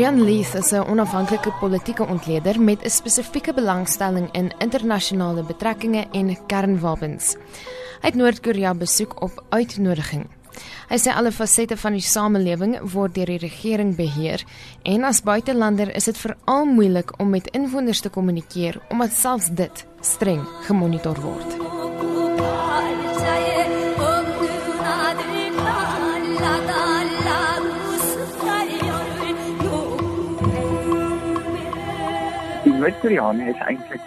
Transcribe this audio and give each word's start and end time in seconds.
Rian 0.00 0.24
Leith 0.24 0.54
is 0.54 0.72
'n 0.72 0.86
onafhanklike 0.88 1.52
politieke 1.60 2.06
ontleder 2.06 2.60
met 2.60 2.84
'n 2.84 2.90
spesifieke 2.90 3.54
belangstelling 3.54 4.28
in 4.32 4.52
internasionale 4.58 5.42
betrekkinge 5.42 6.06
en 6.12 6.46
kernwapens. 6.46 7.34
Hy 8.00 8.06
het 8.06 8.14
Noord-Korea 8.14 8.74
besoek 8.74 9.22
op 9.22 9.44
uitnodiging. 9.48 10.39
Hy 10.90 10.98
sê 10.98 11.12
alle 11.14 11.30
fasette 11.30 11.76
van 11.78 11.94
die 11.94 12.02
samelewing 12.02 12.72
word 12.92 13.12
deur 13.14 13.30
die 13.30 13.38
regering 13.38 13.92
beheer 13.94 14.42
en 14.92 15.06
as 15.06 15.20
buitelander 15.22 15.92
is 15.94 16.08
dit 16.10 16.18
veral 16.18 16.66
moeilik 16.66 17.12
om 17.22 17.30
met 17.30 17.46
inwoners 17.54 18.00
te 18.02 18.10
kommunikeer 18.10 18.80
omdat 18.90 19.14
selfs 19.14 19.52
dit 19.54 19.84
streng 20.02 20.42
gemonitor 20.66 21.20
word. 21.22 21.54
Noord-Koreane 32.80 33.50
is 33.52 33.66
eintlik 33.68 34.02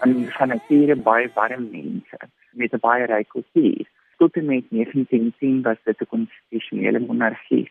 aan 0.00 0.20
van 0.38 0.48
nature 0.56 0.96
baie 0.96 1.28
warm 1.34 1.68
mense 1.74 2.28
met 2.56 2.72
'n 2.72 2.80
baie 2.80 3.04
ryk 3.04 3.28
kultuur. 3.28 3.84
Tot 4.22 4.36
en 4.36 4.44
met 4.44 4.64
1910 4.68 5.62
was 5.62 5.76
dit 5.84 6.00
'n 6.00 6.06
konstitusionele 6.14 7.00
monargie. 7.00 7.70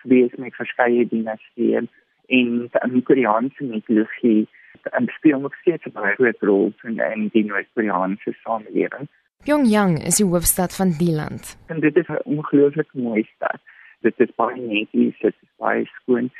Gewees 0.00 0.34
met 0.36 0.54
verskeie 0.54 1.06
dinastieë 1.08 1.80
en 2.26 2.70
die 2.92 3.02
Koreaanse 3.02 3.64
mitologie 3.64 4.48
en 4.82 5.06
speel 5.06 5.40
nog 5.40 5.54
steeds 5.54 5.84
'n 5.86 5.92
baie 5.92 6.14
groot 6.14 6.40
rol 6.40 6.72
in, 6.82 6.98
in 7.14 7.28
die 7.32 7.44
Noord-Koreaanse 7.44 8.32
samelewing. 8.42 9.06
Pyongyang 9.44 10.04
is 10.04 10.16
die 10.16 10.26
hoofstad 10.26 10.76
van 10.76 10.90
die 10.98 11.14
land. 11.14 11.58
En 11.66 11.80
dit 11.80 11.96
is 11.96 12.08
'n 12.08 12.20
ongelooflik 12.24 12.90
mooi 12.92 13.22
stad 13.34 13.60
dit 14.00 14.20
is 14.20 14.34
baie 14.36 14.60
netjies, 14.60 15.18
dit 15.20 15.34
is 15.34 15.52
baie 15.62 15.84
skoon. 15.96 16.30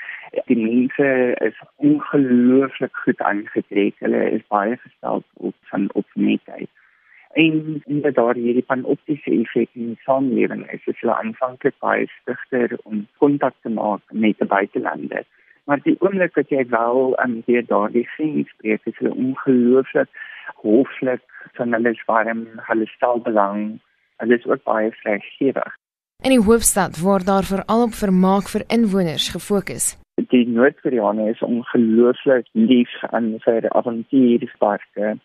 Die 0.47 0.59
mense 0.59 1.09
is 1.47 1.61
ongelooflik 1.77 2.97
goed 3.05 3.23
aangetrek. 3.31 3.97
Hulle 4.05 4.23
is 4.31 4.45
baie 4.53 4.77
gestel 4.85 5.23
op 5.35 5.55
van 5.71 5.89
op 5.93 6.07
netheid. 6.15 6.71
En 7.39 7.83
in 7.87 8.01
dat 8.01 8.15
daar 8.15 8.35
hierdie 8.35 8.65
van 8.67 8.85
optiese 8.85 9.31
effek 9.31 9.69
in 9.73 9.93
die 9.93 10.01
samelewing 10.03 10.65
is, 10.75 10.87
is 10.91 11.01
hulle 11.01 11.15
aanvanklik 11.15 11.77
baie 11.85 12.09
stigter 12.21 12.75
om 12.83 13.05
kontak 13.23 13.55
te 13.63 13.71
maak 13.71 14.03
met 14.11 14.41
die 14.41 14.49
buitelande. 14.55 15.23
Maar 15.71 15.85
die 15.85 15.95
oomblik 16.03 16.35
wat 16.35 16.51
jy 16.51 16.65
wel 16.73 17.15
aan 17.23 17.37
hier 17.47 17.63
daardie 17.69 18.07
grens 18.17 18.51
spreek, 18.57 18.83
is 18.91 18.99
hulle 18.99 19.15
ongelooflik 19.15 20.11
hoflik, 20.65 21.23
van 21.61 21.79
hulle 21.79 21.95
is 21.95 22.03
warm, 22.11 22.43
hulle 22.71 22.91
stel 22.97 23.23
belang. 23.23 23.63
Hulle 24.19 24.41
is 24.41 24.51
ook 24.51 24.67
baie 24.67 24.91
vrygewig. 25.05 25.79
In 26.27 26.35
die 26.35 26.43
hoofstad 26.43 26.99
word 26.99 27.31
daar 27.31 27.47
veral 27.47 27.87
op 27.87 27.95
vermaak 27.95 28.51
vir 28.51 28.67
inwoners 28.75 29.31
gefokus. 29.31 29.93
Die 30.35 30.47
Noord-Koreane 30.51 31.31
is 31.31 31.43
ongelooflik 31.47 32.51
lief 32.53 32.91
aan 33.15 33.37
sy 33.47 33.61
avontuurparke. 33.71 35.19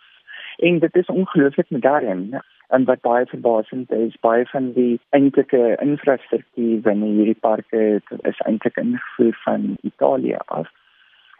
En 0.57 0.79
dit 0.79 0.95
is 0.95 1.05
ongelooflik 1.05 1.69
modern. 1.69 2.41
En 2.67 2.83
wat 2.83 3.01
baie 3.01 3.25
verbasend 3.25 3.91
is, 3.91 4.15
baie 4.19 4.45
van 4.45 4.71
die 4.73 4.99
eintlike 5.09 5.75
infrastruktuur 5.81 6.81
binne 6.81 7.05
hierdie 7.05 7.39
parke 7.39 8.01
is 8.21 8.39
eintlik 8.45 8.77
ingevoer 8.77 9.35
van 9.43 9.75
Italië 9.81 10.37
af. 10.45 10.69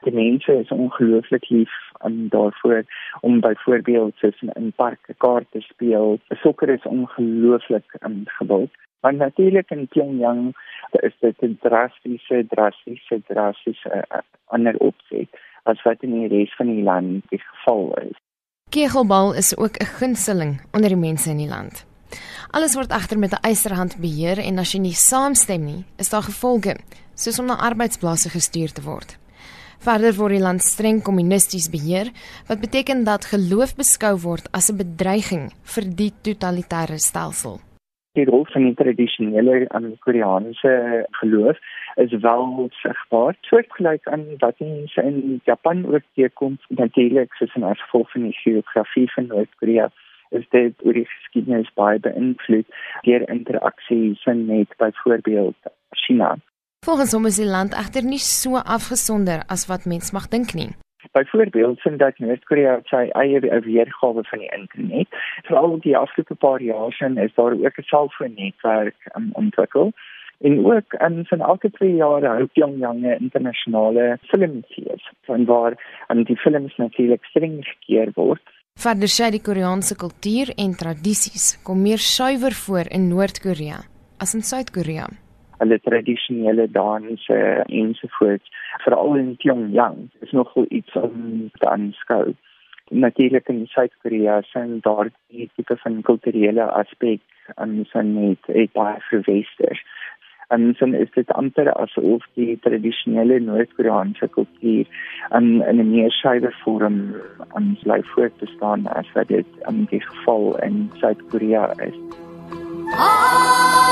Die 0.04 0.14
mense 0.14 0.54
is 0.60 0.72
ongelooflik 0.72 1.50
lief 1.50 1.74
aan 2.06 2.28
daarvoor 2.30 2.84
om 3.22 3.40
byvoorbeeld 3.40 4.18
tussen 4.20 4.52
in 4.54 4.74
parke 4.76 5.14
kaarte 5.18 5.62
speel. 5.62 6.20
Sokker 6.30 6.70
is 6.70 6.86
ongelooflik 6.86 7.96
ingebou. 8.00 8.68
Maar 9.02 9.14
natuurlik 9.14 9.70
in 9.72 9.88
Pyongyang 9.88 10.56
is 10.92 11.16
dit 11.20 11.42
'n 11.42 11.58
drastiese 11.62 12.46
drastiese 12.48 13.22
drastiese 13.28 14.06
uh, 14.12 14.20
ander 14.46 14.78
opset 14.78 15.30
as 15.64 15.82
wat 15.82 16.04
in 16.04 16.14
die 16.20 16.28
res 16.28 16.56
van 16.56 16.68
die 16.68 16.84
land 16.84 17.24
die 17.30 17.42
geval 17.42 17.94
is. 17.94 18.18
Kegelbal 18.74 19.34
is 19.34 19.58
ook 19.58 19.78
'n 19.78 19.86
gunsteling 19.86 20.62
onder 20.72 20.90
die 20.90 20.98
mense 20.98 21.30
in 21.30 21.38
die 21.38 21.48
land. 21.48 21.86
Alles 22.50 22.74
word 22.74 22.90
agter 22.90 23.20
met 23.20 23.32
'n 23.32 23.42
eisterhand 23.42 23.98
beheer 23.98 24.38
en 24.40 24.58
as 24.58 24.72
jy 24.72 24.80
nie 24.80 24.94
saamstem 24.94 25.64
nie, 25.64 25.86
is 25.96 26.10
daar 26.10 26.24
gevolge, 26.24 26.76
soos 27.16 27.40
om 27.40 27.46
na 27.46 27.58
arbeidsplase 27.58 28.30
gestuur 28.30 28.72
te 28.72 28.82
word. 28.82 29.18
Verder 29.80 30.16
word 30.16 30.32
die 30.32 30.40
land 30.40 30.64
streng 30.64 31.02
kommunisties 31.02 31.70
beheer, 31.70 32.12
wat 32.48 32.60
beteken 32.60 33.04
dat 33.04 33.26
geloof 33.26 33.76
beskou 33.76 34.20
word 34.20 34.52
as 34.52 34.70
'n 34.70 34.78
bedreiging 34.78 35.54
vir 35.64 35.96
die 35.96 36.14
totalitêre 36.22 36.98
stelsel 36.98 37.60
die 38.18 38.26
rol 38.30 38.46
van 38.54 38.68
die 38.68 38.76
tradisionele 38.78 39.64
um, 39.78 39.94
Koreaanse 40.06 40.74
geloof 41.20 41.58
is 41.96 42.14
wel 42.26 42.70
sigbaar. 42.82 43.36
Soortgelyk 43.50 44.08
aan 44.08 44.26
wat 44.38 44.60
mense 44.60 45.02
in 45.02 45.42
Japan 45.46 45.86
ook 45.86 46.06
teekom, 46.14 46.58
natuurlik 46.70 47.34
soos 47.34 47.56
as 47.62 47.82
gevolg 47.82 48.12
van 48.12 48.30
die 48.30 48.38
geografie 48.44 49.10
van 49.16 49.28
Noord-Korea 49.28 49.90
is 50.34 50.46
dit 50.50 50.86
oor 50.86 50.98
die 50.98 51.06
geskiedenis 51.06 51.70
baie 51.78 52.00
beïnvloed 52.02 52.70
deur 53.06 53.28
interaksies 53.30 54.26
met 54.26 54.74
byvoorbeeld 54.78 55.74
China. 56.06 56.36
Volgens 56.86 57.14
hom 57.16 57.26
is 57.30 57.38
die 57.40 57.50
land 57.50 57.76
egter 57.78 58.04
nie 58.04 58.22
so 58.22 58.58
afgesonder 58.58 59.46
as 59.48 59.68
wat 59.70 59.86
mens 59.86 60.12
mag 60.12 60.28
dink 60.34 60.54
nie. 60.58 60.74
Byvoorbeeld 61.14 61.80
sien 61.80 61.98
dat 61.98 62.18
Noord-Korea 62.18 62.80
sy 62.90 63.04
eie 63.22 63.40
weergawe 63.40 64.24
van 64.30 64.40
die 64.42 64.50
internet. 64.58 65.08
Veral 65.46 65.78
die 65.84 65.98
afgelope 65.98 66.36
paar 66.36 66.62
jaar 66.62 66.92
sien 66.98 67.18
is 67.22 67.34
daar 67.36 67.54
ook 67.54 67.78
'n 67.78 67.90
selfoonnetwerk 67.92 68.98
um, 69.18 69.30
ontwikkel. 69.34 69.94
En 70.42 70.66
ook 70.66 70.94
in 70.94 71.26
van 71.26 71.42
elke 71.42 71.72
twee 71.72 71.96
jaar 71.96 72.26
hou 72.26 72.46
Pyongyang 72.46 73.02
'n 73.02 73.18
internasionale 73.20 74.18
filmfees 74.22 75.12
van 75.26 75.46
waar 75.46 75.74
aan 76.08 76.24
die 76.24 76.38
films 76.38 76.76
natuurlik 76.76 77.24
streng 77.26 77.58
gekeer 77.66 78.12
word. 78.14 78.42
Verder 78.76 79.08
sê 79.08 79.30
die 79.32 79.42
Koreaanse 79.42 79.96
kultuur 79.96 80.48
en 80.56 80.72
tradisies 80.76 81.62
kom 81.64 81.82
meer 81.82 82.02
suiwer 82.02 82.54
voor 82.66 82.86
in 82.90 83.08
Noord-Korea 83.08 83.80
as 84.18 84.34
in 84.34 84.42
Suid-Korea 84.42 85.23
hulle 85.64 85.80
tradisionele 85.80 86.68
danse 86.72 87.40
ensovoorts 87.68 88.52
veral 88.86 89.16
in 89.16 89.36
Pyongyang 89.42 90.10
is 90.26 90.32
nogal 90.32 90.68
iets 90.70 90.96
om 91.00 91.50
te 91.60 91.70
aanskou. 91.70 92.34
Natuurlik 92.92 93.48
in 93.50 93.66
Suid-Korea 93.72 94.42
sien 94.52 94.80
daar 94.84 95.10
die 95.32 95.50
tipe 95.56 95.78
van 95.84 96.02
kulturele 96.02 96.66
aspek 96.80 97.22
aan 97.56 97.84
son 97.92 98.14
net 98.20 98.50
ek 98.52 98.74
baie 98.78 99.00
verwester. 99.10 99.80
En 100.54 100.74
son 100.78 100.94
is 100.94 101.10
dit 101.16 101.32
amper 101.40 101.72
asof 101.72 102.26
die 102.38 102.58
tradisionele 102.66 103.40
Noord-Koreaanse 103.48 104.28
kultuur 104.36 104.86
in 105.40 105.48
'n 105.64 105.90
meer 105.92 106.12
skeiwe 106.12 106.52
vorm 106.64 107.00
aan 107.56 107.78
bly 107.84 108.02
voort 108.14 108.38
te 108.40 108.52
staan 108.56 108.86
as 108.88 109.10
wat 109.16 109.28
dit 109.28 109.48
in 109.70 109.86
die 109.86 110.04
geval 110.10 110.60
in 110.68 110.92
Suid-Korea 111.00 111.66
is. 111.88 111.98
Ah! 112.94 113.83